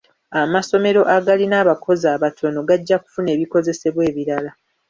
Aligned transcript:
Amassomero 0.41 1.01
agalina 1.15 1.55
abakozi 1.63 2.05
abatono 2.15 2.59
gajja 2.69 2.95
kufuna 3.03 3.29
ebikozesebwa 3.35 4.01
ebirala. 4.09 4.51